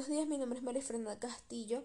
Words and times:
buenos 0.00 0.16
días, 0.16 0.28
mi 0.28 0.38
nombre 0.38 0.58
es 0.58 0.64
María 0.64 0.80
Fernanda 0.80 1.18
Castillo 1.18 1.84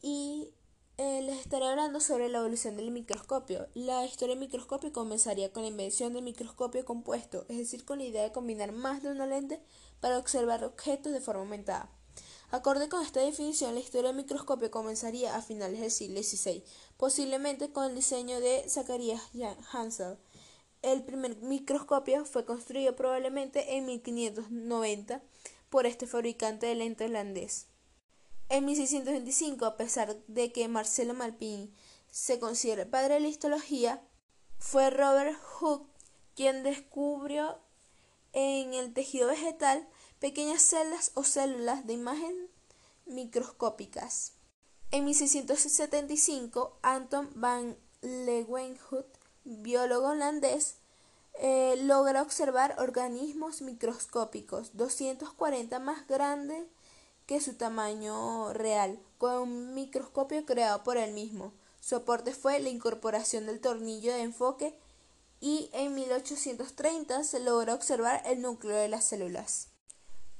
y 0.00 0.54
eh, 0.96 1.22
les 1.22 1.40
estaré 1.40 1.66
hablando 1.66 1.98
sobre 1.98 2.28
la 2.28 2.38
evolución 2.38 2.76
del 2.76 2.92
microscopio. 2.92 3.66
La 3.74 4.06
historia 4.06 4.36
del 4.36 4.44
microscopio 4.46 4.92
comenzaría 4.92 5.52
con 5.52 5.64
la 5.64 5.68
invención 5.68 6.12
del 6.12 6.22
microscopio 6.22 6.84
compuesto, 6.84 7.44
es 7.48 7.58
decir, 7.58 7.84
con 7.84 7.98
la 7.98 8.04
idea 8.04 8.22
de 8.22 8.30
combinar 8.30 8.70
más 8.70 9.02
de 9.02 9.10
una 9.10 9.26
lente 9.26 9.60
para 9.98 10.18
observar 10.18 10.62
objetos 10.62 11.12
de 11.12 11.20
forma 11.20 11.40
aumentada. 11.40 11.90
Acorde 12.52 12.88
con 12.88 13.02
esta 13.04 13.18
definición, 13.18 13.74
la 13.74 13.80
historia 13.80 14.10
del 14.10 14.18
microscopio 14.18 14.70
comenzaría 14.70 15.34
a 15.34 15.42
finales 15.42 15.80
del 15.80 15.90
siglo 15.90 16.22
XVI, 16.22 16.62
posiblemente 16.96 17.72
con 17.72 17.86
el 17.86 17.96
diseño 17.96 18.38
de 18.38 18.68
Zacharias 18.68 19.20
Hansel. 19.72 20.16
El 20.80 21.02
primer 21.02 21.36
microscopio 21.38 22.24
fue 22.24 22.44
construido 22.44 22.94
probablemente 22.94 23.76
en 23.76 23.86
1590 23.86 25.22
por 25.72 25.86
este 25.86 26.06
fabricante 26.06 26.66
de 26.66 26.74
lentes 26.74 27.08
holandés. 27.08 27.66
En 28.50 28.66
1625, 28.66 29.64
a 29.64 29.78
pesar 29.78 30.14
de 30.26 30.52
que 30.52 30.68
Marcelo 30.68 31.14
Malpighi 31.14 31.72
se 32.10 32.38
considera 32.38 32.82
el 32.82 32.90
padre 32.90 33.14
de 33.14 33.20
la 33.20 33.28
histología, 33.28 34.06
fue 34.58 34.90
Robert 34.90 35.34
Hooke 35.42 35.88
quien 36.36 36.62
descubrió 36.62 37.58
en 38.34 38.74
el 38.74 38.92
tejido 38.92 39.28
vegetal 39.28 39.88
pequeñas 40.18 40.60
celdas 40.60 41.10
o 41.14 41.24
células 41.24 41.86
de 41.86 41.94
imagen 41.94 42.50
microscópicas. 43.06 44.34
En 44.90 45.06
1675, 45.06 46.78
Anton 46.82 47.30
van 47.34 47.78
Leeuwenhoek, 48.02 49.06
biólogo 49.44 50.08
holandés, 50.08 50.81
eh, 51.34 51.76
logra 51.82 52.22
observar 52.22 52.76
organismos 52.78 53.62
microscópicos 53.62 54.76
240 54.76 55.78
más 55.78 56.06
grandes 56.06 56.64
que 57.26 57.40
su 57.40 57.54
tamaño 57.54 58.52
real, 58.52 58.98
con 59.18 59.42
un 59.42 59.74
microscopio 59.74 60.44
creado 60.44 60.82
por 60.82 60.96
él 60.96 61.12
mismo. 61.12 61.52
Su 61.80 61.96
aporte 61.96 62.32
fue 62.32 62.60
la 62.60 62.68
incorporación 62.68 63.46
del 63.46 63.60
tornillo 63.60 64.12
de 64.12 64.22
enfoque 64.22 64.74
y 65.40 65.70
en 65.72 65.94
1830 65.94 67.24
se 67.24 67.40
logró 67.40 67.74
observar 67.74 68.22
el 68.26 68.42
núcleo 68.42 68.76
de 68.76 68.88
las 68.88 69.04
células. 69.04 69.68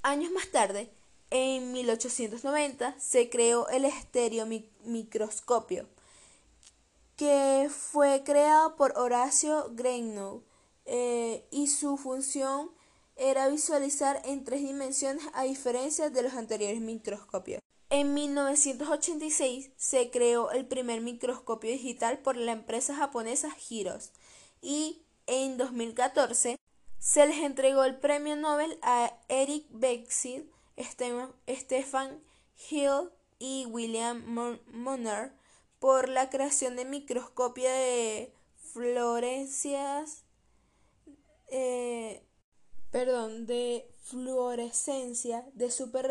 Años 0.03 0.31
más 0.33 0.51
tarde, 0.51 0.93
en 1.31 1.73
1890, 1.73 3.01
se 3.01 3.31
creó 3.31 3.69
el 3.69 3.85
estereomicroscopio, 3.85 5.87
que 7.17 7.70
fue 7.70 8.23
creado 8.25 8.77
por 8.77 8.98
Horacio 8.98 9.70
Greenough 9.73 10.43
eh, 10.85 11.47
y 11.51 11.69
su 11.69 11.97
función 11.97 12.71
era 13.17 13.49
visualizar 13.49 14.21
en 14.25 14.45
tres 14.45 14.63
dimensiones 14.63 15.25
a 15.35 15.45
diferencia 15.45 16.11
de 16.11 16.23
los 16.23 16.35
anteriores 16.35 16.81
microscopios. 16.81 17.61
En 17.91 18.15
1986 18.15 19.71
se 19.77 20.11
creó 20.11 20.51
el 20.51 20.67
primer 20.67 21.03
microscopio 21.03 21.71
digital 21.71 22.19
por 22.19 22.37
la 22.37 22.53
empresa 22.53 22.97
japonesa 22.97 23.51
Giros 23.51 24.13
y 24.63 25.03
en 25.27 25.59
2014 25.59 26.57
se 26.99 27.27
les 27.27 27.39
entregó 27.39 27.85
el 27.85 27.99
premio 27.99 28.35
Nobel 28.35 28.79
a 28.81 29.13
Eric 29.29 29.67
Bexil, 29.71 30.51
Stefan 30.79 32.23
Hill 32.71 33.11
y 33.39 33.67
William 33.67 34.25
Monner 34.73 35.33
por 35.79 36.09
la 36.09 36.31
creación 36.31 36.77
de 36.77 36.85
microscopio 36.85 37.69
de 37.69 38.33
fluorescencias 38.73 40.22
eh, 41.53 42.25
perdón, 42.91 43.47
de 43.47 43.86
fluorescencia 44.03 45.45
de 45.55 45.70
super 45.70 46.11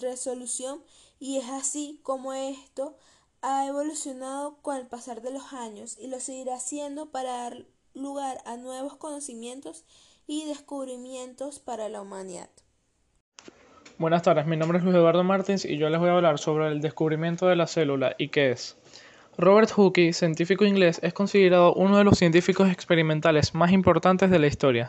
resolución 0.00 0.82
y 1.20 1.36
es 1.36 1.48
así 1.50 2.00
como 2.02 2.32
esto 2.32 2.96
ha 3.42 3.66
evolucionado 3.66 4.56
con 4.62 4.76
el 4.76 4.86
pasar 4.86 5.20
de 5.20 5.30
los 5.30 5.52
años 5.52 5.98
y 5.98 6.08
lo 6.08 6.20
seguirá 6.20 6.54
haciendo 6.54 7.10
para 7.10 7.32
dar 7.32 7.64
lugar 7.94 8.38
a 8.46 8.56
nuevos 8.56 8.96
conocimientos 8.96 9.84
y 10.26 10.46
descubrimientos 10.46 11.58
para 11.58 11.88
la 11.88 12.00
humanidad. 12.00 12.48
Buenas 13.98 14.22
tardes, 14.22 14.46
mi 14.46 14.56
nombre 14.56 14.78
es 14.78 14.84
Luis 14.84 14.96
Eduardo 14.96 15.22
Martins 15.22 15.66
y 15.66 15.76
yo 15.76 15.90
les 15.90 16.00
voy 16.00 16.08
a 16.08 16.14
hablar 16.14 16.38
sobre 16.38 16.68
el 16.68 16.80
descubrimiento 16.80 17.46
de 17.46 17.56
la 17.56 17.66
célula 17.66 18.14
y 18.16 18.28
qué 18.28 18.52
es. 18.52 18.76
Robert 19.38 19.70
Hooke, 19.70 20.12
científico 20.12 20.64
inglés, 20.64 21.00
es 21.02 21.12
considerado 21.12 21.74
uno 21.74 21.98
de 21.98 22.04
los 22.04 22.18
científicos 22.18 22.70
experimentales 22.70 23.54
más 23.54 23.72
importantes 23.72 24.30
de 24.30 24.38
la 24.38 24.46
historia. 24.46 24.88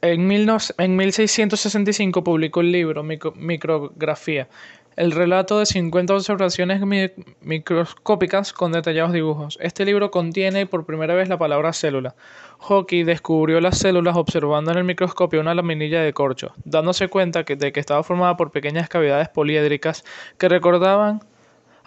En, 0.00 0.26
1665 0.26 2.22
publicó 2.22 2.60
el 2.60 2.70
libro 2.70 3.02
Micrografía, 3.02 4.48
el 4.96 5.12
relato 5.12 5.58
de 5.58 5.66
50 5.66 6.14
observaciones 6.14 6.82
microscópicas 7.40 8.52
con 8.52 8.72
detallados 8.72 9.12
dibujos. 9.12 9.58
Este 9.60 9.84
libro 9.84 10.10
contiene 10.10 10.66
por 10.66 10.86
primera 10.86 11.14
vez 11.14 11.28
la 11.28 11.38
palabra 11.38 11.72
célula. 11.72 12.14
Hooke 12.58 13.04
descubrió 13.04 13.60
las 13.60 13.78
células 13.78 14.16
observando 14.16 14.70
en 14.70 14.78
el 14.78 14.84
microscopio 14.84 15.40
una 15.40 15.54
laminilla 15.54 16.02
de 16.02 16.12
corcho, 16.12 16.52
dándose 16.64 17.08
cuenta 17.08 17.42
de 17.42 17.72
que 17.72 17.80
estaba 17.80 18.02
formada 18.02 18.36
por 18.36 18.52
pequeñas 18.52 18.88
cavidades 18.88 19.30
poliédricas 19.30 20.04
que 20.38 20.48
recordaban 20.48 21.20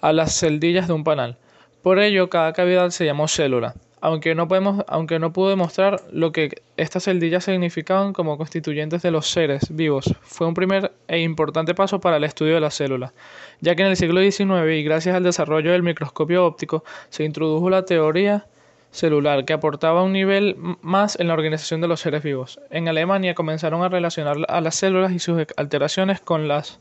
a 0.02 0.13
las 0.13 0.40
celdillas 0.40 0.88
de 0.88 0.94
un 0.94 1.03
panal. 1.03 1.38
Por 1.81 2.00
ello, 2.00 2.30
cada 2.30 2.53
cavidad 2.53 2.90
se 2.90 3.06
llamó 3.06 3.28
célula, 3.28 3.75
aunque 4.02 4.35
no, 4.35 4.47
podemos, 4.47 4.84
aunque 4.88 5.19
no 5.19 5.34
pudo 5.34 5.50
demostrar 5.50 6.02
lo 6.12 6.31
que 6.31 6.62
estas 6.75 7.06
celdillas 7.06 7.46
significaban 7.46 8.13
como 8.13 8.38
constituyentes 8.38 9.02
de 9.02 9.12
los 9.12 9.28
seres 9.28 9.75
vivos. 9.75 10.13
Fue 10.22 10.47
un 10.47 10.53
primer 10.53 10.91
e 11.07 11.22
importante 11.22 11.74
paso 11.74 12.00
para 12.00 12.18
el 12.18 12.24
estudio 12.24 12.56
de 12.56 12.62
la 12.62 12.72
célula, 12.72 13.13
ya 13.62 13.75
que 13.75 13.84
en 13.84 13.90
el 13.90 13.97
siglo 13.97 14.22
XIX 14.22 14.72
y 14.74 14.84
gracias 14.84 15.16
al 15.16 15.24
desarrollo 15.24 15.72
del 15.72 15.84
microscopio 15.84 16.46
óptico 16.46 16.84
se 17.09 17.24
introdujo 17.24 17.69
la 17.69 17.86
teoría 17.86 18.46
celular 18.91 19.46
que 19.46 19.53
aportaba 19.53 20.03
un 20.03 20.13
nivel 20.13 20.56
más 20.81 21.19
en 21.19 21.28
la 21.28 21.34
organización 21.34 21.81
de 21.81 21.88
los 21.88 22.00
seres 22.00 22.24
vivos. 22.24 22.59
En 22.69 22.88
Alemania 22.88 23.36
comenzaron 23.36 23.84
a 23.84 23.90
relacionar 23.90 24.38
a 24.47 24.62
las 24.62 24.75
células 24.75 25.12
y 25.12 25.19
sus 25.19 25.46
alteraciones 25.56 26.19
con 26.19 26.47
las, 26.47 26.80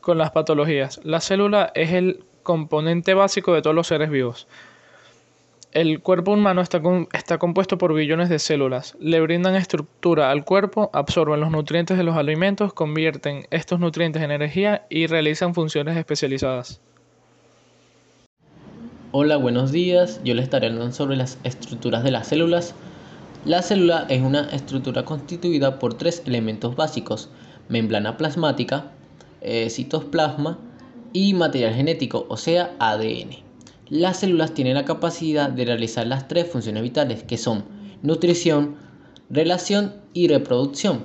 con 0.00 0.18
las 0.18 0.30
patologías. 0.30 1.00
La 1.04 1.20
célula 1.20 1.70
es 1.74 1.92
el 1.92 2.24
componente 2.46 3.12
básico 3.12 3.52
de 3.52 3.60
todos 3.60 3.74
los 3.74 3.88
seres 3.88 4.08
vivos. 4.08 4.46
El 5.72 6.00
cuerpo 6.00 6.32
humano 6.32 6.62
está, 6.62 6.80
está, 7.12 7.38
compuesto 7.38 7.76
por 7.76 7.92
billones 7.92 8.28
de 8.30 8.38
células. 8.38 8.96
Le 9.00 9.20
brindan 9.20 9.56
estructura 9.56 10.30
al 10.30 10.44
cuerpo, 10.44 10.88
absorben 10.94 11.40
los 11.40 11.50
nutrientes 11.50 11.98
de 11.98 12.04
los 12.04 12.16
alimentos, 12.16 12.72
convierten 12.72 13.46
estos 13.50 13.80
nutrientes 13.80 14.22
en 14.22 14.30
energía 14.30 14.86
y 14.88 15.06
realizan 15.08 15.54
funciones 15.54 15.96
especializadas. 15.98 16.80
Hola, 19.10 19.36
buenos 19.36 19.72
días. 19.72 20.20
Yo 20.24 20.34
les 20.34 20.44
estaré 20.44 20.68
hablando 20.68 20.92
sobre 20.92 21.16
las 21.16 21.38
estructuras 21.42 22.04
de 22.04 22.12
las 22.12 22.28
células. 22.28 22.74
La 23.44 23.60
célula 23.60 24.06
es 24.08 24.22
una 24.22 24.48
estructura 24.50 25.04
constituida 25.04 25.78
por 25.80 25.94
tres 25.94 26.22
elementos 26.26 26.76
básicos: 26.76 27.28
membrana 27.68 28.16
plasmática, 28.16 28.92
eh, 29.40 29.68
citoplasma 29.68 30.58
y 31.12 31.34
material 31.34 31.74
genético, 31.74 32.26
o 32.28 32.36
sea, 32.36 32.74
ADN. 32.78 33.30
Las 33.88 34.18
células 34.18 34.52
tienen 34.54 34.74
la 34.74 34.84
capacidad 34.84 35.48
de 35.48 35.64
realizar 35.64 36.06
las 36.06 36.26
tres 36.28 36.50
funciones 36.50 36.82
vitales, 36.82 37.22
que 37.22 37.38
son 37.38 37.64
nutrición, 38.02 38.76
relación 39.30 39.94
y 40.12 40.28
reproducción. 40.28 41.04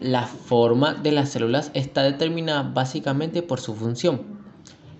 La 0.00 0.26
forma 0.26 0.94
de 0.94 1.12
las 1.12 1.30
células 1.30 1.70
está 1.74 2.02
determinada 2.02 2.62
básicamente 2.62 3.42
por 3.42 3.60
su 3.60 3.74
función. 3.74 4.22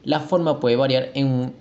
La 0.02 0.20
forma 0.20 0.60
puede 0.60 0.76
variar 0.76 1.10
en, 1.14 1.54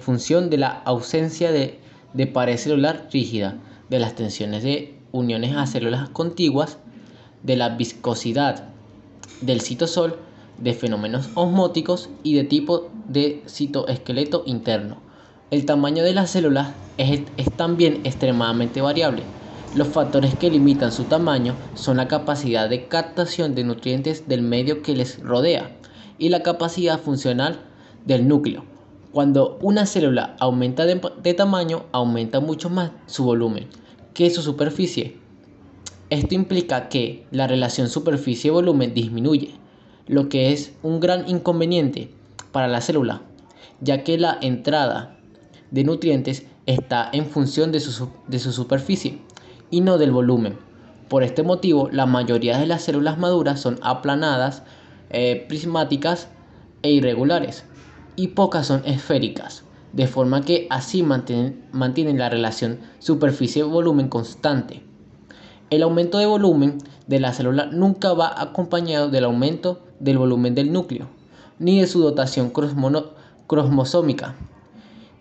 función 0.00 0.50
de 0.50 0.58
la 0.58 0.68
ausencia 0.84 1.50
de, 1.50 1.80
de 2.12 2.26
pared 2.26 2.56
celular 2.56 3.08
rígida, 3.10 3.56
de 3.88 3.98
las 3.98 4.14
tensiones 4.14 4.62
de 4.62 4.98
uniones 5.12 5.56
a 5.56 5.66
células 5.66 6.10
contiguas, 6.10 6.78
de 7.42 7.56
la 7.56 7.70
viscosidad 7.70 8.68
del 9.40 9.60
citosol 9.60 10.18
de 10.58 10.74
fenómenos 10.74 11.30
osmóticos 11.34 12.10
y 12.22 12.34
de 12.34 12.44
tipo 12.44 12.90
de 13.08 13.42
citoesqueleto 13.46 14.42
interno. 14.46 14.98
El 15.50 15.64
tamaño 15.64 16.02
de 16.02 16.12
las 16.12 16.30
células 16.30 16.74
es, 16.98 17.22
también 17.56 18.00
extremadamente 18.04 18.80
variable. 18.80 19.22
Los 19.74 19.88
factores 19.88 20.34
que 20.34 20.50
limitan 20.50 20.92
su 20.92 21.04
tamaño 21.04 21.54
son 21.74 21.96
la 21.96 22.08
capacidad 22.08 22.68
de 22.68 22.86
captación 22.86 23.54
de 23.54 23.64
nutrientes 23.64 24.28
del 24.28 24.42
medio 24.42 24.82
que 24.82 24.94
les 24.94 25.20
rodea 25.20 25.76
y 26.18 26.28
la 26.28 26.42
capacidad 26.42 26.98
funcional 26.98 27.60
del 28.04 28.28
núcleo. 28.28 28.64
Cuando 29.12 29.58
una 29.62 29.86
célula 29.86 30.36
aumenta 30.38 30.84
de 30.84 31.34
tamaño, 31.34 31.84
aumenta 31.92 32.40
mucho 32.40 32.68
más 32.68 32.90
su 33.06 33.24
volumen 33.24 33.68
que 34.12 34.30
su 34.30 34.42
superficie. 34.42 35.16
Esto 36.10 36.34
implica 36.34 36.88
que 36.88 37.26
la 37.30 37.46
relación 37.46 37.88
superficie-volumen 37.88 38.94
disminuye 38.94 39.54
lo 40.08 40.28
que 40.28 40.52
es 40.52 40.72
un 40.82 41.00
gran 41.00 41.28
inconveniente 41.28 42.10
para 42.50 42.66
la 42.66 42.80
célula, 42.80 43.22
ya 43.80 44.02
que 44.02 44.18
la 44.18 44.38
entrada 44.40 45.18
de 45.70 45.84
nutrientes 45.84 46.46
está 46.66 47.08
en 47.12 47.26
función 47.26 47.72
de 47.72 47.80
su, 47.80 48.08
de 48.26 48.38
su 48.38 48.52
superficie 48.52 49.18
y 49.70 49.80
no 49.80 49.98
del 49.98 50.10
volumen. 50.10 50.56
Por 51.08 51.22
este 51.22 51.42
motivo, 51.42 51.88
la 51.90 52.06
mayoría 52.06 52.58
de 52.58 52.66
las 52.66 52.82
células 52.82 53.18
maduras 53.18 53.60
son 53.60 53.78
aplanadas 53.82 54.62
eh, 55.10 55.46
prismáticas 55.48 56.28
e 56.82 56.90
irregulares, 56.90 57.64
y 58.16 58.28
pocas 58.28 58.66
son 58.66 58.82
esféricas, 58.84 59.64
de 59.92 60.06
forma 60.06 60.42
que 60.42 60.66
así 60.70 61.02
mantienen, 61.02 61.64
mantienen 61.72 62.18
la 62.18 62.28
relación 62.28 62.80
superficie-volumen 62.98 64.08
constante. 64.08 64.82
El 65.70 65.82
aumento 65.82 66.18
de 66.18 66.24
volumen 66.24 66.78
de 67.06 67.20
la 67.20 67.34
célula 67.34 67.66
nunca 67.66 68.14
va 68.14 68.40
acompañado 68.40 69.10
del 69.10 69.24
aumento 69.24 69.82
del 70.00 70.16
volumen 70.16 70.54
del 70.54 70.72
núcleo, 70.72 71.08
ni 71.58 71.78
de 71.78 71.86
su 71.86 72.00
dotación 72.00 72.50
cromosómica. 73.46 74.34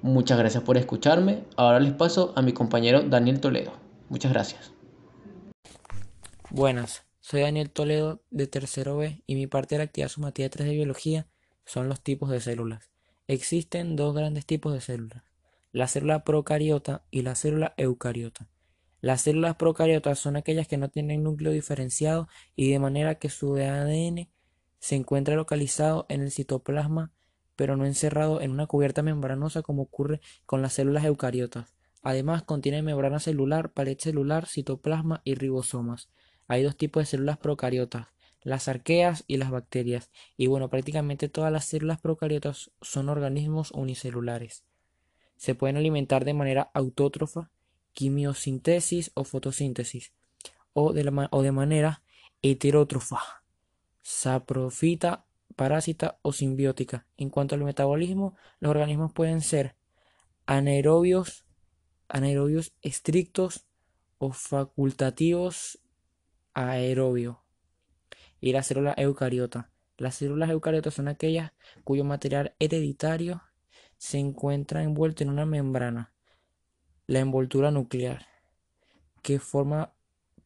Muchas 0.02 0.38
gracias 0.38 0.64
por 0.64 0.78
escucharme. 0.78 1.44
Ahora 1.58 1.82
les 1.82 1.92
paso 1.92 2.32
a 2.38 2.42
mi 2.42 2.54
compañero 2.54 3.02
Daniel 3.02 3.42
Toledo. 3.42 3.74
Muchas 4.08 4.32
gracias. 4.32 4.72
Buenas, 6.50 7.04
soy 7.20 7.42
Daniel 7.42 7.70
Toledo 7.70 8.22
de 8.32 8.48
tercero 8.48 8.96
B 8.96 9.22
y 9.28 9.36
mi 9.36 9.48
parte 9.48 9.76
de 9.76 9.80
la 9.80 9.84
actividad 9.84 10.08
sumativa 10.08 10.48
3 10.48 10.66
de 10.66 10.76
biología 10.76 11.28
son 11.66 11.90
los 11.90 12.00
tipos 12.00 12.30
de 12.30 12.40
células. 12.40 12.90
Existen 13.28 13.98
dos 13.98 14.16
grandes 14.16 14.46
tipos 14.46 14.72
de 14.72 14.80
células, 14.80 15.24
la 15.74 15.90
célula 15.90 16.24
procariota 16.24 17.04
y 17.12 17.24
la 17.24 17.36
célula 17.36 17.74
eucariota. 17.76 18.48
Las 19.02 19.22
células 19.22 19.56
procariotas 19.56 20.20
son 20.20 20.36
aquellas 20.36 20.68
que 20.68 20.78
no 20.78 20.90
tienen 20.90 21.24
núcleo 21.24 21.52
diferenciado 21.52 22.28
y 22.56 22.72
de 22.72 22.80
manera 22.80 23.16
que 23.16 23.30
su 23.30 23.56
ADN 23.56 24.30
se 24.80 24.96
encuentra 24.96 25.36
localizado 25.36 26.06
en 26.10 26.22
el 26.22 26.32
citoplasma 26.32 27.12
pero 27.58 27.76
no 27.76 27.86
encerrado 27.86 28.40
en 28.40 28.52
una 28.52 28.68
cubierta 28.68 29.02
membranosa 29.02 29.64
como 29.64 29.82
ocurre 29.82 30.22
con 30.46 30.62
las 30.62 30.74
células 30.74 31.04
eucariotas. 31.04 31.74
Además, 32.04 32.44
contiene 32.44 32.84
membrana 32.84 33.20
celular, 33.20 33.74
pared 33.74 33.98
celular, 33.98 34.46
citoplasma 34.46 35.22
y 35.26 35.34
ribosomas. 35.34 36.10
Hay 36.48 36.64
dos 36.64 36.78
tipos 36.78 37.02
de 37.02 37.08
células 37.08 37.40
procariotas, 37.40 38.08
las 38.44 38.68
arqueas 38.68 39.26
y 39.28 39.38
las 39.38 39.50
bacterias. 39.50 40.12
Y 40.38 40.46
bueno, 40.46 40.70
prácticamente 40.70 41.30
todas 41.30 41.52
las 41.52 41.66
células 41.66 42.00
procariotas 42.00 42.72
son 42.82 43.10
organismos 43.10 43.72
unicelulares. 43.72 44.64
Se 45.36 45.56
pueden 45.56 45.78
alimentar 45.78 46.26
de 46.26 46.36
manera 46.36 46.70
autótrofa, 46.76 47.50
quimiosíntesis 47.98 49.10
o 49.16 49.24
fotosíntesis, 49.24 50.14
o 50.74 50.94
de, 50.94 51.02
o 51.32 51.42
de 51.42 51.52
manera 51.52 52.04
heterótrofa, 52.44 53.20
saprofita 54.04 55.26
parásita 55.56 56.20
o 56.22 56.32
simbiótica. 56.32 57.08
En 57.18 57.32
cuanto 57.32 57.56
al 57.56 57.64
metabolismo, 57.64 58.36
los 58.60 58.70
organismos 58.70 59.14
pueden 59.14 59.42
ser 59.42 59.76
anaerobios, 60.46 61.44
anaerobios 62.08 62.72
estrictos 62.84 63.66
o 64.20 64.32
facultativos 64.32 65.80
aerobio. 66.54 67.42
Y 68.40 68.52
la 68.52 68.62
célula 68.62 68.94
eucariota. 68.96 69.72
Las 69.98 70.14
células 70.14 70.52
eucariotas 70.52 70.94
son 70.94 71.08
aquellas 71.08 71.52
cuyo 71.84 72.04
material 72.04 72.54
hereditario 72.60 73.42
se 73.98 74.20
encuentra 74.20 74.84
envuelto 74.84 75.24
en 75.24 75.32
una 75.32 75.48
membrana, 75.48 76.14
la 77.08 77.20
envoltura 77.20 77.72
nuclear, 77.72 78.28
que 79.24 79.40
forma 79.40 79.94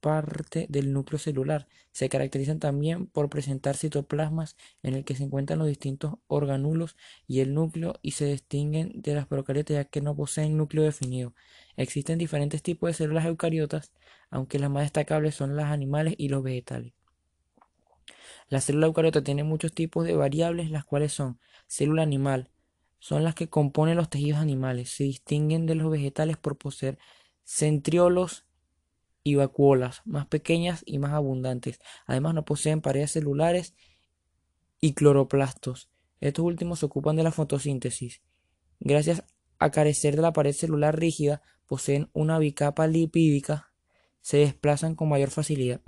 parte 0.02 0.66
del 0.70 0.94
núcleo 0.94 1.20
celular. 1.20 1.68
Se 1.92 2.10
caracterizan 2.10 2.60
también 2.60 3.08
por 3.08 3.30
presentar 3.30 3.78
citoplasmas 3.78 4.58
en 4.84 4.96
el 4.96 5.06
que 5.06 5.16
se 5.16 5.24
encuentran 5.24 5.60
los 5.60 5.68
distintos 5.68 6.16
organulos 6.28 6.98
y 7.28 7.40
el 7.40 7.54
núcleo 7.54 8.00
y 8.02 8.12
se 8.12 8.26
distinguen 8.26 9.02
de 9.02 9.16
las 9.16 9.28
procariotas 9.28 9.76
ya 9.76 9.86
que 9.86 10.02
no 10.02 10.16
poseen 10.16 10.58
núcleo 10.58 10.84
definido. 10.84 11.34
Existen 11.78 12.18
diferentes 12.18 12.62
tipos 12.64 12.90
de 12.90 12.94
células 12.94 13.26
eucariotas, 13.26 13.92
aunque 14.30 14.60
las 14.60 14.70
más 14.70 14.84
destacables 14.84 15.36
son 15.36 15.56
las 15.56 15.72
animales 15.72 16.16
y 16.18 16.30
los 16.30 16.44
vegetales. 16.44 16.94
La 18.50 18.62
célula 18.62 18.88
eucariota 18.88 19.24
tiene 19.24 19.44
muchos 19.44 19.74
tipos 19.74 20.06
de 20.06 20.16
variables, 20.16 20.72
las 20.72 20.84
cuales 20.84 21.14
son 21.14 21.40
célula 21.68 22.04
animal, 22.04 22.51
son 23.02 23.24
las 23.24 23.34
que 23.34 23.50
componen 23.50 23.98
los 23.98 24.12
tejidos 24.12 24.40
animales, 24.40 24.92
se 24.92 25.06
distinguen 25.06 25.66
de 25.66 25.74
los 25.74 25.90
vegetales 25.90 26.38
por 26.38 26.60
poseer 26.60 27.00
centriolos 27.44 28.46
y 29.24 29.34
vacuolas 29.34 30.04
más 30.06 30.28
pequeñas 30.28 30.84
y 30.86 31.00
más 31.00 31.12
abundantes. 31.14 31.80
Además 32.06 32.36
no 32.36 32.46
poseen 32.46 32.80
paredes 32.80 33.12
celulares 33.12 33.74
y 34.80 34.94
cloroplastos. 34.94 35.90
Estos 36.20 36.46
últimos 36.46 36.78
se 36.78 36.86
ocupan 36.86 37.16
de 37.16 37.24
la 37.24 37.32
fotosíntesis. 37.32 38.22
Gracias 38.80 39.24
a 39.58 39.72
carecer 39.72 40.16
de 40.16 40.22
la 40.22 40.32
pared 40.32 40.54
celular 40.54 41.00
rígida, 41.00 41.42
poseen 41.66 42.08
una 42.14 42.38
bicapa 42.38 42.86
lipídica, 42.86 43.74
se 44.22 44.38
desplazan 44.38 44.94
con 44.94 45.10
mayor 45.10 45.32
facilidad. 45.32 45.82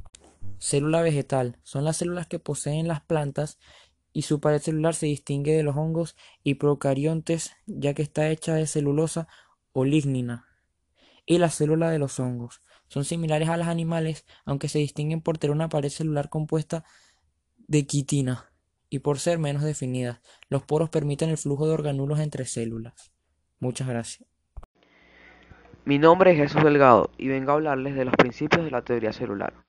Célula 0.58 1.04
vegetal 1.04 1.60
son 1.62 1.86
las 1.86 1.98
células 1.98 2.26
que 2.26 2.40
poseen 2.40 2.88
las 2.88 3.02
plantas 3.02 3.60
y 4.14 4.22
su 4.22 4.40
pared 4.40 4.60
celular 4.60 4.94
se 4.94 5.08
distingue 5.08 5.54
de 5.54 5.64
los 5.64 5.76
hongos 5.76 6.16
y 6.44 6.56
procariontes 6.56 7.52
ya 7.66 7.94
que 7.94 8.04
está 8.04 8.30
hecha 8.30 8.54
de 8.54 8.68
celulosa 8.68 9.28
o 9.74 9.84
lignina. 9.84 10.48
Y 11.26 11.40
la 11.40 11.50
célula 11.50 11.90
de 11.90 12.00
los 12.00 12.20
hongos 12.20 12.62
son 12.88 13.06
similares 13.06 13.50
a 13.50 13.58
los 13.58 13.68
animales, 13.68 14.26
aunque 14.46 14.70
se 14.70 14.80
distinguen 14.80 15.22
por 15.22 15.40
tener 15.40 15.56
una 15.56 15.70
pared 15.70 15.90
celular 15.90 16.30
compuesta 16.30 16.86
de 17.68 17.86
quitina 17.88 18.52
y 18.90 19.00
por 19.00 19.18
ser 19.18 19.40
menos 19.40 19.64
definidas. 19.64 20.22
Los 20.48 20.64
poros 20.64 20.90
permiten 20.90 21.32
el 21.32 21.38
flujo 21.38 21.68
de 21.68 21.74
organulos 21.74 22.20
entre 22.20 22.46
células. 22.46 23.12
Muchas 23.60 23.88
gracias. 23.88 24.30
Mi 25.86 25.98
nombre 25.98 26.32
es 26.32 26.38
Jesús 26.38 26.64
Delgado 26.64 27.10
y 27.18 27.28
vengo 27.28 27.52
a 27.52 27.56
hablarles 27.56 27.96
de 27.96 28.06
los 28.06 28.16
principios 28.16 28.64
de 28.64 28.72
la 28.72 28.84
teoría 28.84 29.12
celular. 29.12 29.63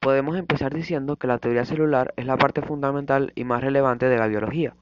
Podemos 0.00 0.36
empezar 0.36 0.72
diciendo 0.72 1.16
que 1.16 1.26
la 1.26 1.38
teoría 1.38 1.64
celular 1.64 2.14
es 2.16 2.24
la 2.24 2.36
parte 2.36 2.62
fundamental 2.62 3.32
y 3.34 3.44
más 3.44 3.62
relevante 3.62 4.08
de 4.08 4.16
la 4.16 4.28
biología, 4.28 4.76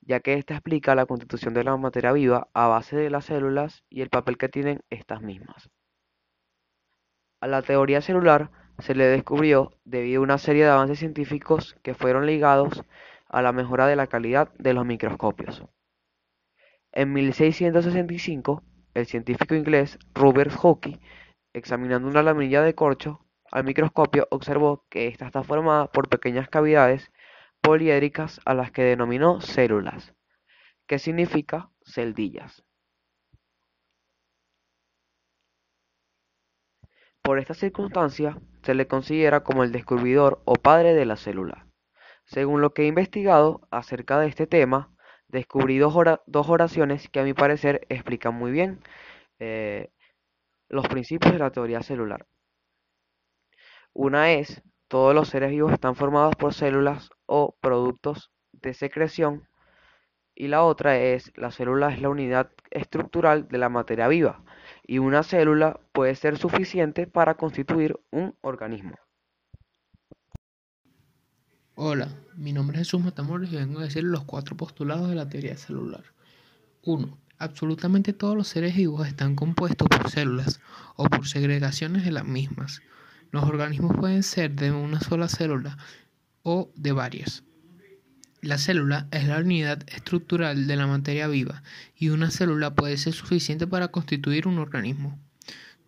ya 0.00 0.20
que 0.20 0.34
ésta 0.34 0.54
explica 0.54 0.94
la 0.94 1.04
constitución 1.04 1.52
de 1.52 1.62
la 1.62 1.76
materia 1.76 2.12
viva 2.12 2.48
a 2.54 2.68
base 2.68 2.96
de 2.96 3.10
las 3.10 3.26
células 3.26 3.84
y 3.90 4.00
el 4.00 4.08
papel 4.08 4.38
que 4.38 4.48
tienen 4.48 4.80
estas 4.88 5.20
mismas. 5.20 5.68
A 7.40 7.48
la 7.48 7.60
teoría 7.60 8.00
celular 8.00 8.50
se 8.78 8.94
le 8.94 9.04
descubrió 9.04 9.72
debido 9.84 10.20
a 10.20 10.24
una 10.24 10.38
serie 10.38 10.64
de 10.64 10.70
avances 10.70 11.00
científicos 11.00 11.76
que 11.82 11.94
fueron 11.94 12.24
ligados 12.24 12.82
a 13.28 13.42
la 13.42 13.52
mejora 13.52 13.86
de 13.86 13.96
la 13.96 14.06
calidad 14.06 14.52
de 14.54 14.72
los 14.72 14.86
microscopios. 14.86 15.64
En 16.92 17.12
1665, 17.12 18.62
el 18.94 19.06
científico 19.06 19.54
inglés 19.54 19.98
Robert 20.14 20.52
Hooke, 20.52 20.98
examinando 21.52 22.08
una 22.08 22.22
lamilla 22.22 22.62
de 22.62 22.74
corcho 22.74 23.20
al 23.52 23.64
microscopio, 23.64 24.26
observó 24.30 24.86
que 24.88 25.06
ésta 25.08 25.26
está 25.26 25.42
formada 25.44 25.86
por 25.92 26.08
pequeñas 26.08 26.48
cavidades 26.48 27.12
poliédricas 27.60 28.40
a 28.44 28.54
las 28.54 28.72
que 28.72 28.82
denominó 28.82 29.40
células, 29.40 30.14
que 30.86 30.98
significa 30.98 31.70
celdillas. 31.84 32.64
Por 37.22 37.38
esta 37.38 37.54
circunstancia, 37.54 38.40
se 38.62 38.74
le 38.74 38.88
considera 38.88 39.44
como 39.44 39.64
el 39.64 39.70
descubridor 39.70 40.42
o 40.44 40.54
padre 40.54 40.94
de 40.94 41.04
la 41.04 41.16
célula. 41.16 41.66
Según 42.24 42.62
lo 42.62 42.72
que 42.72 42.82
he 42.82 42.86
investigado 42.86 43.68
acerca 43.70 44.18
de 44.18 44.28
este 44.28 44.46
tema, 44.46 44.90
descubrí 45.28 45.78
dos, 45.78 45.94
oraciones 46.48 47.08
que 47.08 47.20
a 47.20 47.24
mi 47.24 47.34
parecer 47.34 47.86
explican 47.90 48.34
muy 48.34 48.50
bien 48.50 48.80
eh, 49.38 49.90
los 50.68 50.88
principios 50.88 51.32
de 51.32 51.38
la 51.38 51.52
teoría 51.52 51.82
celular. 51.82 52.26
Una 53.94 54.32
es, 54.32 54.62
todos 54.88 55.14
los 55.14 55.28
seres 55.28 55.50
vivos 55.50 55.72
están 55.72 55.94
formados 55.94 56.34
por 56.36 56.54
células 56.54 57.10
o 57.26 57.56
productos 57.60 58.30
de 58.52 58.74
secreción 58.74 59.48
y 60.34 60.48
la 60.48 60.62
otra 60.62 60.98
es, 60.98 61.32
la 61.36 61.50
célula 61.50 61.92
es 61.92 62.00
la 62.00 62.08
unidad 62.08 62.50
estructural 62.70 63.48
de 63.48 63.58
la 63.58 63.68
materia 63.68 64.08
viva 64.08 64.42
y 64.86 64.98
una 64.98 65.22
célula 65.22 65.78
puede 65.92 66.14
ser 66.14 66.38
suficiente 66.38 67.06
para 67.06 67.34
constituir 67.34 67.98
un 68.10 68.34
organismo. 68.40 68.94
Hola, 71.74 72.08
mi 72.34 72.52
nombre 72.52 72.76
es 72.76 72.86
Jesús 72.86 73.02
Matamoros 73.02 73.52
y 73.52 73.56
vengo 73.56 73.80
a 73.80 73.84
decir 73.84 74.04
los 74.04 74.24
cuatro 74.24 74.56
postulados 74.56 75.08
de 75.08 75.14
la 75.14 75.28
teoría 75.28 75.56
celular. 75.56 76.04
1. 76.82 77.18
Absolutamente 77.38 78.12
todos 78.12 78.36
los 78.36 78.48
seres 78.48 78.76
vivos 78.76 79.06
están 79.06 79.34
compuestos 79.34 79.88
por 79.88 80.10
células 80.10 80.60
o 80.96 81.04
por 81.08 81.26
segregaciones 81.26 82.04
de 82.04 82.12
las 82.12 82.24
mismas. 82.24 82.82
Los 83.32 83.44
organismos 83.44 83.96
pueden 83.96 84.22
ser 84.22 84.52
de 84.54 84.70
una 84.72 85.00
sola 85.00 85.26
célula 85.26 85.78
o 86.42 86.70
de 86.76 86.92
varias. 86.92 87.42
La 88.42 88.58
célula 88.58 89.08
es 89.10 89.26
la 89.26 89.38
unidad 89.38 89.82
estructural 89.88 90.66
de 90.66 90.76
la 90.76 90.86
materia 90.86 91.28
viva 91.28 91.62
y 91.96 92.10
una 92.10 92.30
célula 92.30 92.74
puede 92.74 92.98
ser 92.98 93.14
suficiente 93.14 93.66
para 93.66 93.88
constituir 93.88 94.46
un 94.46 94.58
organismo. 94.58 95.18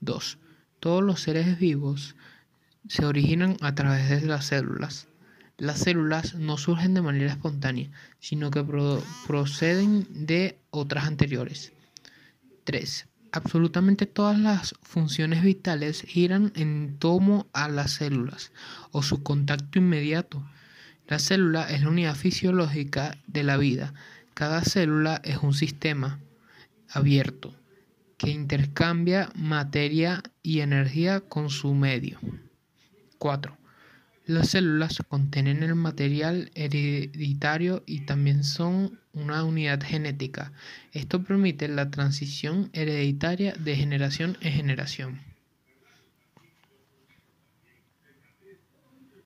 2. 0.00 0.38
Todos 0.80 1.02
los 1.02 1.20
seres 1.20 1.58
vivos 1.58 2.16
se 2.88 3.04
originan 3.04 3.58
a 3.60 3.74
través 3.74 4.08
de 4.08 4.26
las 4.26 4.46
células. 4.46 5.08
Las 5.58 5.80
células 5.80 6.36
no 6.36 6.56
surgen 6.56 6.94
de 6.94 7.02
manera 7.02 7.30
espontánea, 7.30 7.90
sino 8.20 8.50
que 8.50 8.64
proceden 9.26 10.26
de 10.26 10.58
otras 10.70 11.04
anteriores. 11.04 11.74
3. 12.64 13.06
Absolutamente 13.36 14.06
todas 14.06 14.38
las 14.38 14.76
funciones 14.82 15.42
vitales 15.42 16.02
giran 16.02 16.52
en 16.54 16.98
torno 17.00 17.48
a 17.52 17.68
las 17.68 17.90
células 17.90 18.52
o 18.92 19.02
su 19.02 19.24
contacto 19.24 19.80
inmediato 19.80 20.48
La 21.08 21.18
célula 21.18 21.68
es 21.68 21.82
la 21.82 21.88
unidad 21.88 22.14
fisiológica 22.14 23.18
de 23.26 23.42
la 23.42 23.56
vida. 23.56 23.92
Cada 24.34 24.62
célula 24.62 25.20
es 25.24 25.38
un 25.38 25.52
sistema 25.52 26.20
abierto 26.88 27.56
que 28.18 28.30
intercambia 28.30 29.32
materia 29.34 30.22
y 30.44 30.60
energía 30.60 31.18
con 31.18 31.50
su 31.50 31.74
medio. 31.74 32.20
4. 33.18 33.58
Las 34.26 34.50
células 34.50 35.02
contienen 35.08 35.64
el 35.64 35.74
material 35.74 36.52
hereditario 36.54 37.82
y 37.84 38.02
también 38.06 38.44
son 38.44 39.00
una 39.14 39.44
unidad 39.44 39.83
genética. 39.83 40.52
Esto 40.92 41.23
permite 41.23 41.68
la 41.68 41.90
transición 41.90 42.71
hereditaria 42.73 43.54
de 43.54 43.76
generación 43.76 44.37
en 44.40 44.52
generación. 44.52 45.33